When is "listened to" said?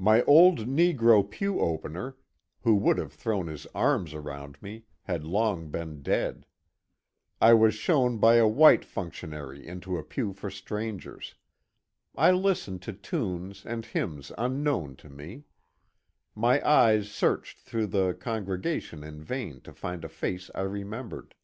12.30-12.94